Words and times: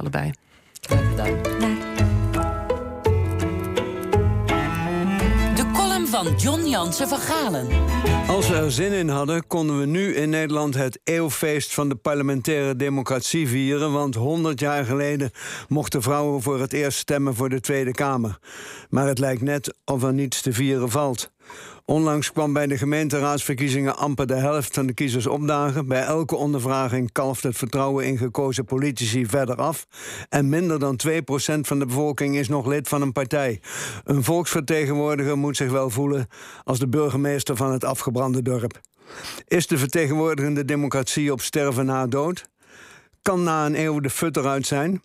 allebei. 0.00 0.30
Graag 0.80 1.08
gedaan. 1.08 1.40
De 5.54 5.70
column 5.72 6.06
van 6.06 6.34
John 6.36 6.66
Jansen 6.66 7.08
van 7.08 7.18
Galen. 7.18 7.68
Als 8.28 8.48
we 8.48 8.54
er 8.54 8.72
zin 8.72 8.92
in 8.92 9.08
hadden, 9.08 9.46
konden 9.46 9.78
we 9.78 9.86
nu 9.86 10.14
in 10.14 10.30
Nederland 10.30 10.74
het 10.74 11.00
eeuwfeest 11.04 11.74
van 11.74 11.88
de 11.88 11.94
parlementaire 11.94 12.76
democratie 12.76 13.48
vieren. 13.48 13.92
Want 13.92 14.14
100 14.14 14.60
jaar 14.60 14.84
geleden 14.84 15.30
mochten 15.68 16.02
vrouwen 16.02 16.42
voor 16.42 16.60
het 16.60 16.72
eerst 16.72 16.98
stemmen 16.98 17.34
voor 17.34 17.48
de 17.48 17.60
Tweede 17.60 17.90
Kamer. 17.90 18.38
Maar 18.90 19.06
het 19.06 19.18
lijkt 19.18 19.42
net 19.42 19.74
of 19.84 20.02
er 20.02 20.12
niets 20.12 20.40
te 20.40 20.52
vieren 20.52 20.90
valt. 20.90 21.30
Onlangs 21.90 22.32
kwam 22.32 22.52
bij 22.52 22.66
de 22.66 22.78
gemeenteraadsverkiezingen 22.78 23.96
amper 23.96 24.26
de 24.26 24.34
helft 24.34 24.74
van 24.74 24.86
de 24.86 24.94
kiezers 24.94 25.26
opdagen. 25.26 25.86
Bij 25.86 26.02
elke 26.02 26.36
ondervraging 26.36 27.12
kalft 27.12 27.42
het 27.42 27.56
vertrouwen 27.56 28.06
in 28.06 28.18
gekozen 28.18 28.64
politici 28.64 29.26
verder 29.26 29.56
af. 29.56 29.86
En 30.28 30.48
minder 30.48 30.78
dan 30.78 31.00
2% 31.08 31.12
van 31.60 31.78
de 31.78 31.86
bevolking 31.86 32.36
is 32.36 32.48
nog 32.48 32.66
lid 32.66 32.88
van 32.88 33.02
een 33.02 33.12
partij. 33.12 33.60
Een 34.04 34.24
volksvertegenwoordiger 34.24 35.38
moet 35.38 35.56
zich 35.56 35.70
wel 35.70 35.90
voelen 35.90 36.26
als 36.64 36.78
de 36.78 36.88
burgemeester 36.88 37.56
van 37.56 37.72
het 37.72 37.84
afgebrande 37.84 38.42
dorp. 38.42 38.80
Is 39.46 39.66
de 39.66 39.78
vertegenwoordigende 39.78 40.64
democratie 40.64 41.32
op 41.32 41.40
sterven 41.40 41.86
na 41.86 42.06
dood? 42.06 42.48
Kan 43.22 43.42
na 43.42 43.66
een 43.66 43.80
eeuw 43.80 44.00
de 44.00 44.10
fut 44.10 44.36
eruit 44.36 44.66
zijn? 44.66 45.02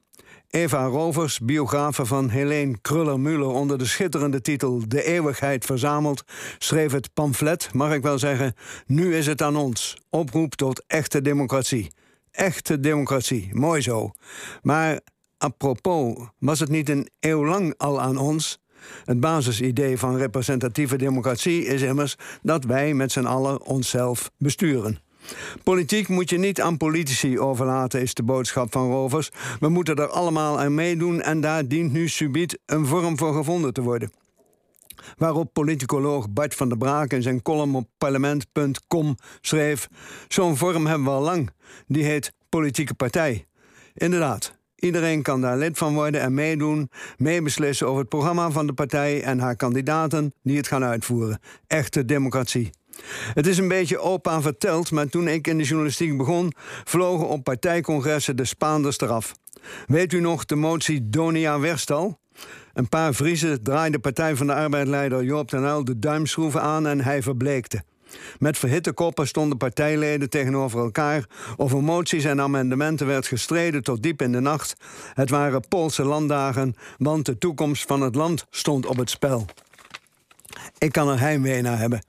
Eva 0.50 0.86
Rovers, 0.86 1.40
biografe 1.40 2.06
van 2.06 2.30
Helene 2.30 2.78
Kruller-Müller... 2.82 3.48
onder 3.54 3.78
de 3.78 3.86
schitterende 3.86 4.42
titel 4.42 4.82
De 4.88 5.04
Eeuwigheid 5.04 5.66
Verzameld... 5.66 6.24
schreef 6.58 6.92
het 6.92 7.14
pamflet, 7.14 7.74
mag 7.74 7.94
ik 7.94 8.02
wel 8.02 8.20
zeggen... 8.20 8.54
Nu 8.86 9.16
is 9.16 9.28
het 9.28 9.42
aan 9.42 9.56
ons. 9.56 9.98
Oproep 10.10 10.56
tot 10.56 10.84
echte 10.88 11.22
democratie. 11.22 11.92
Echte 12.32 12.80
democratie, 12.80 13.50
mooi 13.54 13.82
zo. 13.82 14.12
Maar 14.62 15.00
apropos, 15.38 16.28
was 16.40 16.60
het 16.60 16.70
niet 16.70 16.90
een 16.90 17.10
eeuw 17.20 17.46
lang 17.46 17.74
al 17.78 18.02
aan 18.02 18.18
ons... 18.18 18.64
Het 19.06 19.20
basisidee 19.20 19.98
van 19.98 20.18
representatieve 20.18 20.98
democratie 20.98 21.66
is 21.66 21.82
immers 21.82 22.16
dat 22.42 22.64
wij 22.64 22.94
met 22.94 23.12
z'n 23.12 23.26
allen 23.26 23.62
onszelf 23.62 24.32
besturen. 24.38 25.05
Politiek 25.64 26.08
moet 26.08 26.30
je 26.30 26.38
niet 26.38 26.62
aan 26.62 26.78
politici 26.78 27.40
overlaten, 27.40 28.02
is 28.02 28.14
de 28.14 28.24
boodschap 28.24 28.72
van 28.72 28.92
Rovers. 28.92 29.32
We 29.60 29.70
moeten 29.70 29.96
er 29.96 30.08
allemaal 30.08 30.60
aan 30.60 30.74
meedoen 30.74 31.22
en 31.22 31.42
daar 31.42 31.68
dient 31.68 31.92
nu 31.92 32.08
subiet 32.08 32.60
een 32.66 32.86
vorm 32.86 33.18
voor 33.18 33.34
gevonden 33.34 33.74
te 33.74 33.82
worden. 33.82 34.12
Waarop 35.18 35.54
politicoloog 35.54 36.30
Bart 36.30 36.56
van 36.56 36.70
der 36.70 36.78
Braak 36.78 37.12
in 37.12 37.22
zijn 37.22 37.42
column 37.42 37.76
op 37.76 37.88
parlement.com 37.98 39.16
schreef: 39.42 39.88
Zo'n 40.28 40.58
vorm 40.58 40.86
hebben 40.86 41.06
we 41.06 41.14
al 41.14 41.22
lang. 41.22 41.50
Die 41.88 42.04
heet 42.04 42.34
politieke 42.50 42.94
partij. 42.94 43.46
Inderdaad, 43.94 44.56
Iedereen 44.76 45.22
kan 45.22 45.42
daar 45.42 45.58
lid 45.58 45.78
van 45.78 45.94
worden 45.94 46.22
en 46.22 46.34
meedoen, 46.34 46.90
meebeslissen 47.18 47.88
over 47.88 48.00
het 48.00 48.10
programma 48.10 48.52
van 48.52 48.68
de 48.68 48.74
partij 48.74 49.24
en 49.24 49.40
haar 49.40 49.56
kandidaten 49.56 50.34
die 50.44 50.58
het 50.58 50.68
gaan 50.68 50.84
uitvoeren. 50.84 51.40
Echte 51.68 52.06
democratie. 52.06 52.70
Het 53.34 53.48
is 53.48 53.58
een 53.58 53.68
beetje 53.68 54.00
opa 54.00 54.42
verteld, 54.42 54.92
maar 54.92 55.08
toen 55.08 55.28
ik 55.28 55.48
in 55.48 55.58
de 55.58 55.64
journalistiek 55.64 56.18
begon, 56.18 56.54
vlogen 56.84 57.28
op 57.28 57.44
partijcongressen 57.44 58.36
de 58.36 58.46
Spaanders 58.46 59.00
eraf. 59.00 59.34
Weet 59.86 60.14
u 60.14 60.20
nog 60.20 60.46
de 60.46 60.56
motie 60.56 61.10
Donia 61.10 61.60
Werstal? 61.60 62.20
Een 62.74 62.90
paar 62.90 63.14
Vriezen 63.14 63.64
draaiden 63.64 64.02
Partij 64.02 64.36
van 64.36 64.48
de 64.48 64.54
Arbeidleider 64.54 65.24
Joop 65.24 65.50
den 65.50 65.64
Uyl 65.64 65.84
de 65.84 66.00
duimschroeven 66.00 66.62
aan 66.62 66.88
en 66.88 67.02
hij 67.02 67.22
verbleekte. 67.22 67.84
Met 68.40 68.58
verhitte 68.58 68.92
koppen 68.92 69.28
stonden 69.28 69.58
partijleden 69.58 70.30
tegenover 70.30 70.80
elkaar. 70.80 71.26
Over 71.58 71.84
moties 71.84 72.24
en 72.24 72.42
amendementen 72.42 73.08
werd 73.08 73.28
gestreden 73.28 73.84
tot 73.84 74.04
diep 74.04 74.22
in 74.22 74.32
de 74.32 74.40
nacht. 74.40 74.76
Het 75.14 75.30
waren 75.30 75.68
Poolse 75.68 76.04
landdagen, 76.04 76.76
want 76.98 77.26
de 77.26 77.38
toekomst 77.38 77.84
van 77.88 78.02
het 78.02 78.16
land 78.16 78.46
stond 78.50 78.86
op 78.86 78.98
het 78.98 79.10
spel. 79.10 79.46
Ik 80.78 80.92
kan 80.92 81.10
er 81.10 81.20
heimwee 81.20 81.62
naar 81.62 81.78
hebben. 81.78 82.02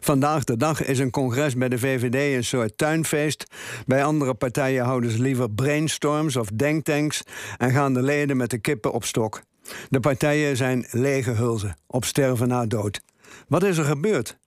Vandaag 0.00 0.44
de 0.44 0.56
dag 0.56 0.84
is 0.84 0.98
een 0.98 1.10
congres 1.10 1.54
bij 1.54 1.68
de 1.68 1.78
VVD 1.78 2.36
een 2.36 2.44
soort 2.44 2.78
tuinfeest. 2.78 3.44
Bij 3.86 4.04
andere 4.04 4.34
partijen 4.34 4.84
houden 4.84 5.10
ze 5.10 5.22
liever 5.22 5.50
brainstorms 5.50 6.36
of 6.36 6.48
denktanks 6.48 7.22
en 7.58 7.70
gaan 7.70 7.94
de 7.94 8.02
leden 8.02 8.36
met 8.36 8.50
de 8.50 8.58
kippen 8.58 8.92
op 8.92 9.04
stok. 9.04 9.42
De 9.88 10.00
partijen 10.00 10.56
zijn 10.56 10.86
lege 10.90 11.30
hulzen, 11.30 11.76
op 11.86 12.04
sterven 12.04 12.48
na 12.48 12.66
dood. 12.66 13.00
Wat 13.48 13.62
is 13.62 13.78
er 13.78 13.84
gebeurd? 13.84 14.40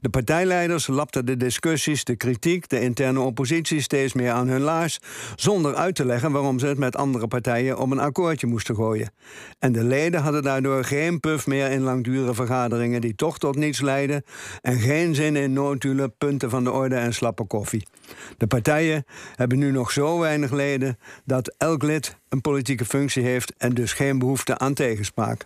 De 0.00 0.08
partijleiders 0.08 0.86
lapten 0.86 1.26
de 1.26 1.36
discussies, 1.36 2.04
de 2.04 2.16
kritiek, 2.16 2.68
de 2.68 2.80
interne 2.80 3.20
oppositie 3.20 3.80
steeds 3.80 4.12
meer 4.12 4.30
aan 4.30 4.48
hun 4.48 4.60
laars, 4.60 4.98
zonder 5.36 5.74
uit 5.74 5.94
te 5.94 6.04
leggen 6.04 6.32
waarom 6.32 6.58
ze 6.58 6.66
het 6.66 6.78
met 6.78 6.96
andere 6.96 7.26
partijen 7.26 7.78
om 7.78 7.92
een 7.92 7.98
akkoordje 7.98 8.46
moesten 8.46 8.74
gooien. 8.74 9.12
En 9.58 9.72
de 9.72 9.84
leden 9.84 10.20
hadden 10.20 10.42
daardoor 10.42 10.84
geen 10.84 11.20
puff 11.20 11.46
meer 11.46 11.70
in 11.70 11.80
langdurige 11.80 12.34
vergaderingen 12.34 13.00
die 13.00 13.14
toch 13.14 13.38
tot 13.38 13.56
niets 13.56 13.80
leidden 13.80 14.24
en 14.60 14.78
geen 14.78 15.14
zin 15.14 15.36
in 15.36 15.52
notulen, 15.52 16.14
punten 16.18 16.50
van 16.50 16.64
de 16.64 16.70
orde 16.70 16.94
en 16.94 17.14
slappe 17.14 17.44
koffie. 17.44 17.86
De 18.36 18.46
partijen 18.46 19.04
hebben 19.34 19.58
nu 19.58 19.70
nog 19.70 19.90
zo 19.90 20.18
weinig 20.18 20.50
leden 20.50 20.98
dat 21.24 21.54
elk 21.58 21.82
lid 21.82 22.16
een 22.28 22.40
politieke 22.40 22.84
functie 22.84 23.22
heeft 23.22 23.52
en 23.56 23.74
dus 23.74 23.92
geen 23.92 24.18
behoefte 24.18 24.58
aan 24.58 24.74
tegenspraak. 24.74 25.44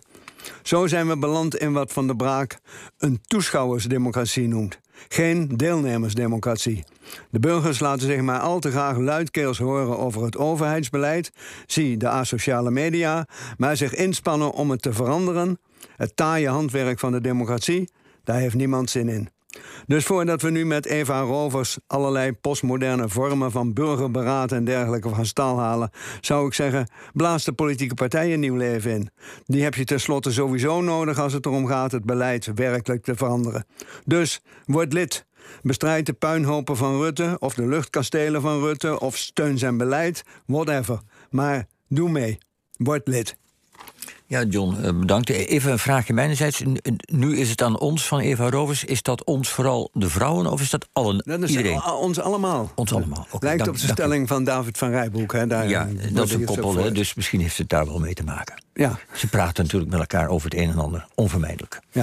Zo 0.63 0.87
zijn 0.87 1.07
we 1.07 1.17
beland 1.17 1.55
in 1.55 1.73
wat 1.73 1.93
Van 1.93 2.07
der 2.07 2.15
Braak 2.15 2.59
een 2.97 3.21
toeschouwersdemocratie 3.21 4.47
noemt. 4.47 4.79
Geen 5.07 5.47
deelnemersdemocratie. 5.47 6.83
De 7.29 7.39
burgers 7.39 7.79
laten 7.79 8.07
zich 8.07 8.21
maar 8.21 8.39
al 8.39 8.59
te 8.59 8.71
graag 8.71 8.97
luidkeels 8.97 9.57
horen 9.57 9.97
over 9.97 10.23
het 10.23 10.37
overheidsbeleid, 10.37 11.31
zie 11.65 11.97
de 11.97 12.09
asociale 12.09 12.71
media, 12.71 13.27
maar 13.57 13.77
zich 13.77 13.95
inspannen 13.95 14.51
om 14.51 14.71
het 14.71 14.81
te 14.81 14.93
veranderen, 14.93 15.59
het 15.95 16.15
taaie 16.15 16.49
handwerk 16.49 16.99
van 16.99 17.11
de 17.11 17.21
democratie, 17.21 17.89
daar 18.23 18.37
heeft 18.37 18.55
niemand 18.55 18.89
zin 18.89 19.09
in. 19.09 19.34
Dus 19.87 20.05
voordat 20.05 20.41
we 20.41 20.49
nu 20.49 20.65
met 20.65 20.85
Eva 20.85 21.21
Rovers 21.21 21.77
allerlei 21.87 22.31
postmoderne 22.31 23.09
vormen 23.09 23.51
van 23.51 23.73
burgerberaad 23.73 24.51
en 24.51 24.65
dergelijke 24.65 25.09
van 25.09 25.25
stal 25.25 25.59
halen, 25.59 25.89
zou 26.21 26.47
ik 26.47 26.53
zeggen: 26.53 26.89
blaas 27.13 27.43
de 27.43 27.53
politieke 27.53 27.93
partijen 27.93 28.39
nieuw 28.39 28.55
leven 28.55 28.91
in. 28.91 29.09
Die 29.45 29.63
heb 29.63 29.75
je 29.75 29.85
tenslotte 29.85 30.31
sowieso 30.31 30.81
nodig 30.81 31.19
als 31.19 31.33
het 31.33 31.45
erom 31.45 31.67
gaat 31.67 31.91
het 31.91 32.05
beleid 32.05 32.51
werkelijk 32.55 33.03
te 33.03 33.15
veranderen. 33.15 33.65
Dus 34.05 34.41
word 34.65 34.93
lid. 34.93 35.25
Bestrijd 35.61 36.05
de 36.05 36.13
puinhopen 36.13 36.77
van 36.77 37.01
Rutte 37.01 37.35
of 37.39 37.53
de 37.53 37.67
luchtkastelen 37.67 38.41
van 38.41 38.59
Rutte 38.59 38.99
of 38.99 39.17
steun 39.17 39.57
zijn 39.57 39.77
beleid, 39.77 40.23
whatever. 40.45 40.99
Maar 41.29 41.67
doe 41.87 42.09
mee. 42.09 42.37
Word 42.77 43.07
lid. 43.07 43.37
Ja, 44.27 44.43
John, 44.43 44.75
eh, 44.83 44.99
bedankt. 44.99 45.29
Even 45.29 45.71
een 45.71 45.79
vraagje 45.79 46.13
mijnerzijds. 46.13 46.61
Nu 47.11 47.37
is 47.37 47.49
het 47.49 47.61
aan 47.61 47.79
ons 47.79 48.07
van 48.07 48.19
Eva 48.19 48.49
Rovers. 48.49 48.83
Is 48.83 49.01
dat 49.01 49.23
ons 49.23 49.49
vooral 49.49 49.89
de 49.93 50.09
vrouwen 50.09 50.51
of 50.51 50.61
is 50.61 50.69
dat 50.69 50.87
allen, 50.93 51.21
Dat 51.25 51.41
is 51.41 51.49
iedereen? 51.49 51.83
ons 51.83 52.19
allemaal. 52.19 52.71
Ons 52.75 52.93
allemaal. 52.93 53.27
Oké, 53.31 53.45
Lijkt 53.45 53.59
dank- 53.63 53.75
op 53.75 53.81
de 53.81 53.87
u. 53.87 53.91
stelling 53.91 54.27
van 54.27 54.43
David 54.43 54.77
van 54.77 54.89
Rijbroek. 54.89 55.33
Hè, 55.33 55.47
daar, 55.47 55.67
Ja, 55.69 55.87
eh, 55.87 56.13
dat 56.15 56.25
is 56.27 56.33
een 56.33 56.45
koppel, 56.45 56.75
hè, 56.75 56.91
dus 56.91 57.13
misschien 57.13 57.39
heeft 57.41 57.57
het 57.57 57.69
daar 57.69 57.85
wel 57.85 57.99
mee 57.99 58.13
te 58.13 58.23
maken. 58.23 58.63
Ja, 58.73 58.99
Ze 59.13 59.27
praten 59.27 59.63
natuurlijk 59.63 59.91
met 59.91 59.99
elkaar 59.99 60.27
over 60.27 60.49
het 60.49 60.59
een 60.59 60.69
en 60.69 60.77
ander. 60.77 61.07
Onvermijdelijk. 61.15 61.73
ja. 61.81 61.89